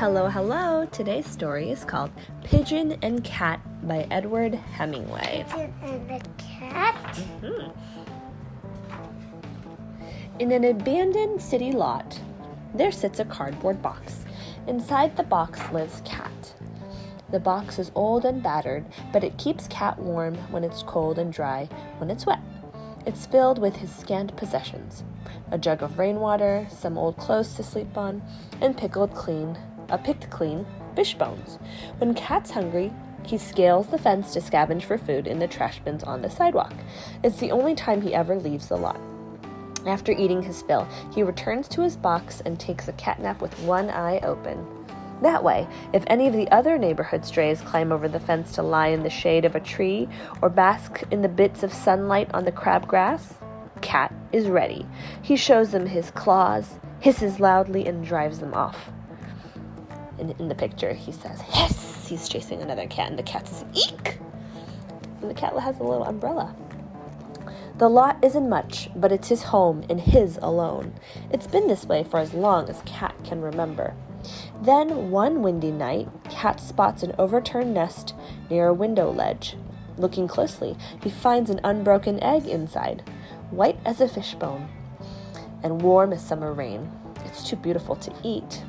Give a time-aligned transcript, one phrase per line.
[0.00, 0.86] Hello, hello.
[0.86, 2.10] Today's story is called
[2.42, 5.44] Pigeon and Cat by Edward Hemingway.
[5.46, 7.16] Pigeon and the cat.
[7.44, 7.68] Hmm.
[10.38, 12.18] In an abandoned city lot,
[12.74, 14.24] there sits a cardboard box.
[14.66, 16.54] Inside the box lives Cat.
[17.30, 21.30] The box is old and battered, but it keeps Cat warm when it's cold and
[21.30, 22.40] dry when it's wet.
[23.04, 25.04] It's filled with his scant possessions
[25.52, 28.22] a jug of rainwater, some old clothes to sleep on,
[28.60, 29.58] and pickled clean,
[29.90, 31.58] a picked clean fish bones.
[31.98, 32.92] When Cat's hungry,
[33.24, 36.72] he scales the fence to scavenge for food in the trash bins on the sidewalk.
[37.22, 39.00] It's the only time he ever leaves the lot.
[39.86, 43.90] After eating his fill, he returns to his box and takes a catnap with one
[43.90, 44.66] eye open.
[45.22, 48.88] That way, if any of the other neighborhood strays climb over the fence to lie
[48.88, 50.08] in the shade of a tree
[50.40, 53.34] or bask in the bits of sunlight on the crabgrass,
[53.82, 54.86] Cat is ready.
[55.22, 58.90] He shows them his claws, hisses loudly, and drives them off.
[60.20, 62.06] In, in the picture, he says, Hiss!
[62.08, 64.18] He's chasing another cat, and the cat says, Eek!
[65.20, 66.54] And the cat has a little umbrella.
[67.78, 70.92] The lot isn't much, but it's his home and his alone.
[71.30, 73.94] It's been this way for as long as Cat can remember.
[74.60, 78.14] Then, one windy night, Cat spots an overturned nest
[78.50, 79.56] near a window ledge.
[79.96, 83.02] Looking closely, he finds an unbroken egg inside,
[83.50, 84.68] white as a fishbone
[85.62, 86.90] and warm as summer rain.
[87.24, 88.62] It's too beautiful to eat.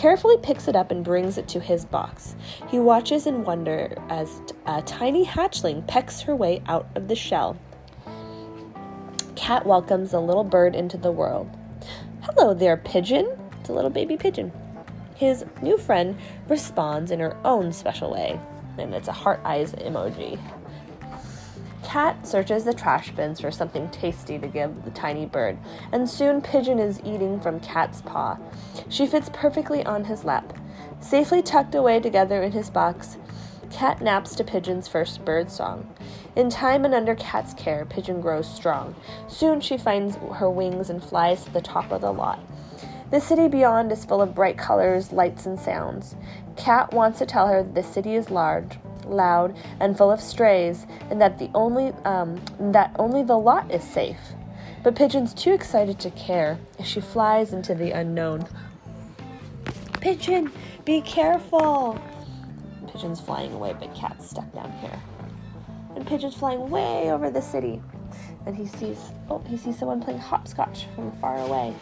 [0.00, 2.34] Carefully picks it up and brings it to his box.
[2.70, 7.58] He watches in wonder as a tiny hatchling pecks her way out of the shell.
[9.36, 11.50] Cat welcomes the little bird into the world.
[12.22, 13.28] Hello there, pigeon.
[13.60, 14.50] It's a little baby pigeon.
[15.16, 16.16] His new friend
[16.48, 18.40] responds in her own special way,
[18.78, 20.40] and it's a heart eyes emoji.
[21.90, 25.58] Cat searches the trash bins for something tasty to give the tiny bird,
[25.90, 28.38] and soon Pigeon is eating from Cat's paw.
[28.88, 30.56] She fits perfectly on his lap.
[31.00, 33.16] Safely tucked away together in his box,
[33.70, 35.92] Cat naps to Pigeon's first bird song.
[36.36, 38.94] In time and under Cat's care, Pigeon grows strong.
[39.26, 42.38] Soon she finds her wings and flies to the top of the lot.
[43.10, 46.14] The city beyond is full of bright colors, lights, and sounds.
[46.56, 48.78] Cat wants to tell her that the city is large,
[49.10, 53.84] loud, and full of strays, and that the only um, that only the lot is
[53.84, 54.18] safe.
[54.82, 58.46] But Pigeon's too excited to care as she flies into the unknown.
[60.00, 60.50] Pigeon,
[60.86, 62.00] be careful!
[62.90, 64.98] Pigeon's flying away, but Cat's stuck down here.
[65.94, 67.82] And Pigeon's flying way over the city.
[68.46, 71.74] And he sees oh, he sees someone playing hopscotch from far away.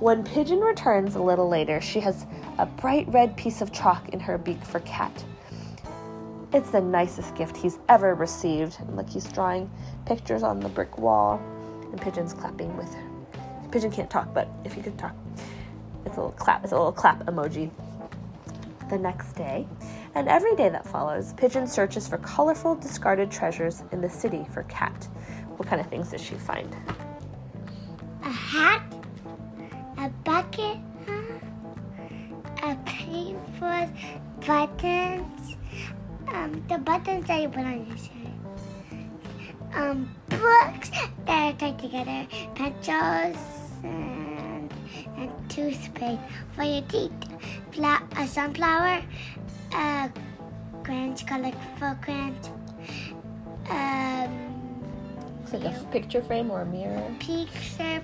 [0.00, 2.24] When Pigeon returns a little later, she has
[2.58, 5.24] a bright red piece of chalk in her beak for Cat.
[6.50, 8.78] It's the nicest gift he's ever received.
[8.80, 9.70] And look, he's drawing
[10.06, 11.40] pictures on the brick wall,
[11.90, 12.94] and Pigeon's clapping with.
[13.70, 15.14] Pigeon can't talk, but if he could talk,
[16.06, 16.64] it's a little clap.
[16.64, 17.70] It's a little clap emoji.
[18.88, 19.66] The next day,
[20.14, 24.62] and every day that follows, Pigeon searches for colorful, discarded treasures in the city for
[24.62, 25.06] Cat.
[25.58, 26.74] What kind of things does she find?
[28.22, 28.82] A hat,
[29.98, 30.78] a bucket,
[32.62, 33.90] a paintbrush,
[34.46, 35.57] buttons,
[36.34, 38.12] um, the buttons that you put on your shirt,
[39.74, 40.90] um, books
[41.26, 43.36] that are tied together, pencils,
[43.84, 44.72] and,
[45.16, 46.20] and toothpaste
[46.54, 47.12] for your teeth,
[47.72, 49.02] Fla- a sunflower,
[49.74, 50.10] a
[50.84, 52.50] crayons, colorful crayons,
[53.70, 54.54] um,
[55.40, 57.02] Looks like a picture frame or a mirror.
[57.20, 58.02] picture,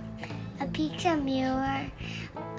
[0.61, 1.85] a picture mirror,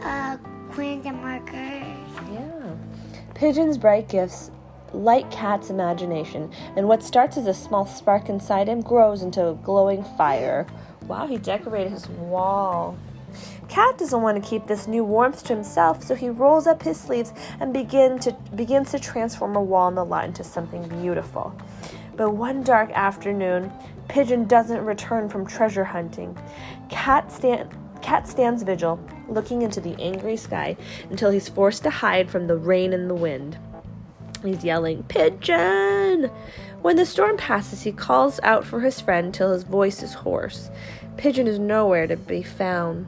[0.03, 0.37] uh,
[0.71, 1.85] crayons and markers.
[2.31, 2.75] Yeah.
[3.33, 4.51] Pigeon's bright gifts
[4.95, 9.53] light Cat's imagination, and what starts as a small spark inside him grows into a
[9.55, 10.65] glowing fire.
[11.07, 12.97] Wow, he decorated his wall.
[13.67, 16.99] Cat doesn't want to keep this new warmth to himself, so he rolls up his
[16.99, 21.53] sleeves and begin to, begins to transform a wall in the lot into something beautiful.
[22.15, 23.71] But one dark afternoon,
[24.07, 26.37] Pigeon doesn't return from treasure hunting.
[26.89, 27.69] Cat, stand,
[28.01, 30.77] Cat stands vigil, looking into the angry sky
[31.09, 33.57] until he's forced to hide from the rain and the wind.
[34.45, 36.29] He's yelling, Pigeon!
[36.83, 40.69] When the storm passes, he calls out for his friend till his voice is hoarse.
[41.17, 43.07] Pigeon is nowhere to be found.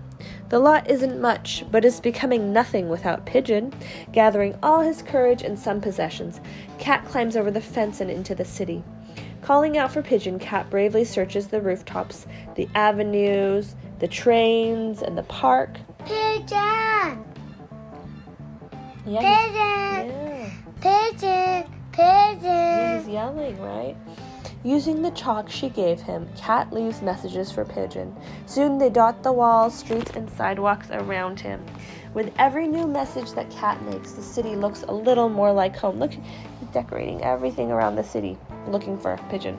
[0.49, 3.71] The lot isn't much, but is becoming nothing without Pigeon.
[4.11, 6.39] Gathering all his courage and some possessions,
[6.79, 8.83] Cat climbs over the fence and into the city.
[9.43, 12.25] Calling out for Pigeon, Cat bravely searches the rooftops,
[12.55, 15.77] the avenues, the trains, and the park.
[16.03, 17.23] Pigeon!
[19.05, 19.53] Yeah, Pigeon!
[19.55, 20.36] yeah.
[20.81, 21.65] Pigeon!
[21.91, 22.99] Pigeon!
[22.99, 23.95] He's yelling, right?
[24.63, 28.15] Using the chalk she gave him, Cat leaves messages for Pigeon.
[28.45, 31.65] Soon they dot the walls, streets, and sidewalks around him.
[32.13, 35.99] With every new message that Cat makes, the city looks a little more like home.
[35.99, 38.37] Look, he's decorating everything around the city,
[38.67, 39.57] looking for Pigeon.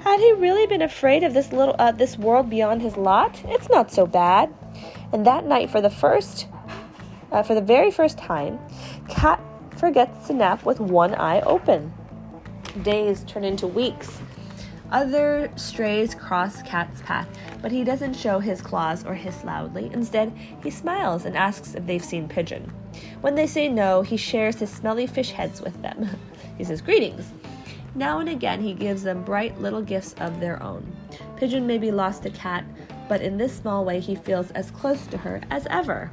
[0.00, 3.38] Had he really been afraid of this little uh, this world beyond his lot?
[3.44, 4.54] It's not so bad.
[5.12, 6.46] And that night, for the first,
[7.32, 8.58] uh, for the very first time,
[9.08, 9.40] Cat
[9.80, 11.92] forgets to nap with one eye open.
[12.82, 14.20] Days turn into weeks.
[14.92, 17.26] Other strays cross Cat's path,
[17.62, 19.88] but he doesn't show his claws or hiss loudly.
[19.92, 20.32] Instead,
[20.62, 22.70] he smiles and asks if they've seen Pigeon.
[23.22, 26.08] When they say no, he shares his smelly fish heads with them.
[26.58, 27.32] he says, Greetings.
[27.94, 30.94] Now and again, he gives them bright little gifts of their own.
[31.36, 32.64] Pigeon may be lost to Cat,
[33.08, 36.10] but in this small way, he feels as close to her as ever.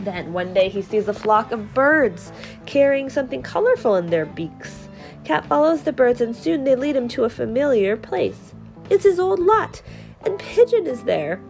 [0.00, 2.32] Then one day he sees a flock of birds
[2.66, 4.88] carrying something colorful in their beaks.
[5.24, 8.54] Cat follows the birds, and soon they lead him to a familiar place.
[8.88, 9.82] It's his old lot,
[10.24, 11.40] and Pigeon is there.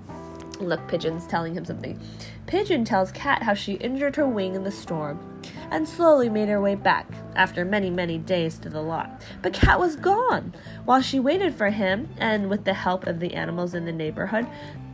[0.60, 1.98] Look, Pigeon's telling him something.
[2.46, 6.60] Pigeon tells Cat how she injured her wing in the storm and slowly made her
[6.60, 7.06] way back
[7.36, 9.22] after many, many days to the lot.
[9.40, 10.52] But Cat was gone.
[10.84, 14.46] While she waited for him, and with the help of the animals in the neighborhood,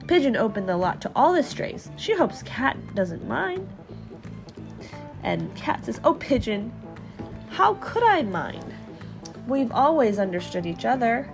[0.07, 1.91] Pigeon opened the lot to all the strays.
[1.97, 3.69] She hopes Cat doesn't mind.
[5.23, 6.73] And Cat says, Oh, Pigeon,
[7.51, 8.73] how could I mind?
[9.49, 11.29] We've always understood each other.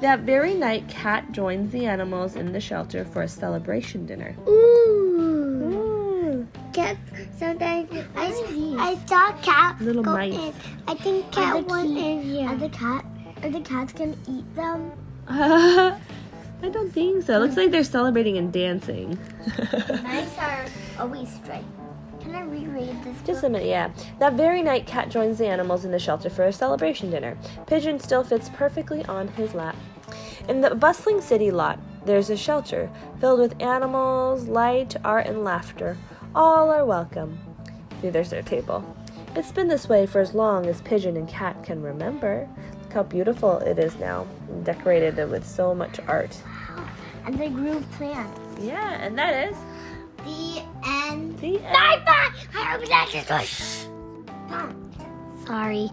[0.00, 4.36] That very night, Cat joins the animals in the shelter for a celebration dinner.
[4.48, 6.46] Ooh.
[6.72, 6.96] Cat,
[7.38, 8.36] sometimes I,
[8.78, 10.34] I saw cat Little go mice.
[10.34, 10.52] in.
[10.86, 12.48] I think cat the went key- in here.
[12.48, 13.04] Are the cat?
[13.42, 14.92] Are the cats gonna eat them?
[16.62, 17.36] I don't think so.
[17.36, 19.18] It looks like they're celebrating and dancing.
[20.02, 20.64] Mice are
[20.98, 21.64] always straight.
[22.20, 23.16] Can I reread this?
[23.24, 23.90] Just a minute, yeah.
[24.18, 27.36] That very night, Cat joins the animals in the shelter for a celebration dinner.
[27.66, 29.76] Pigeon still fits perfectly on his lap.
[30.48, 35.96] In the bustling city lot, there's a shelter filled with animals, light, art, and laughter.
[36.34, 37.38] All are welcome.
[38.00, 38.84] See, there's their table.
[39.34, 42.48] It's been this way for as long as Pigeon and Cat can remember.
[42.96, 44.26] How beautiful it is now,
[44.62, 46.34] decorated with so much art.
[47.26, 48.40] And they grew plants.
[48.58, 49.56] Yeah, and that is
[50.24, 51.38] The end.
[51.40, 51.72] the end.
[51.74, 52.30] Bye bye.
[52.54, 53.86] I hope you like this
[54.48, 54.92] one.
[55.46, 55.90] Sorry,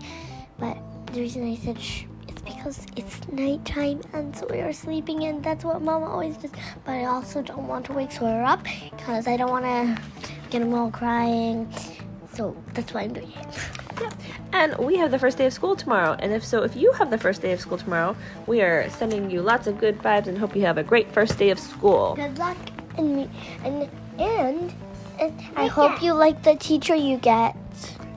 [0.58, 0.78] but
[1.08, 5.44] the reason I said shh is because it's nighttime and so we are sleeping, and
[5.44, 6.52] that's what Mama always does.
[6.86, 10.02] But I also don't want to wake Sawyer up because I don't want to
[10.52, 11.68] get him all crying.
[12.34, 13.73] So that's why I'm doing it.
[14.52, 16.16] And we have the first day of school tomorrow.
[16.20, 19.30] And if so, if you have the first day of school tomorrow, we are sending
[19.30, 22.16] you lots of good vibes and hope you have a great first day of school.
[22.16, 22.58] Good luck,
[22.98, 23.30] and me,
[23.64, 24.74] and and,
[25.20, 27.56] and I hope you like the teacher you get.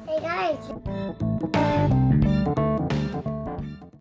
[0.06, 2.02] Hey guys.